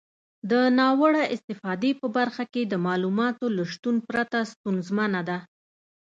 د 0.49 0.51
ناوړه 0.77 1.23
استفادې 1.35 1.91
په 2.01 2.07
برخه 2.17 2.43
کې 2.53 2.61
د 2.65 2.73
معلوماتو 2.85 3.45
له 3.57 3.63
شتون 3.71 3.95
پرته 4.09 4.37
ستونزمنه 4.51 5.21
ده. 5.29 5.37